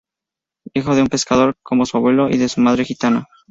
Hijo 0.73 0.95
de 0.95 1.03
un 1.03 1.09
pescador, 1.09 1.57
como 1.61 1.85
su 1.85 1.95
abuelo, 1.95 2.27
y 2.27 2.37
de 2.39 2.47
madre 2.57 2.85
gitana. 2.85 3.27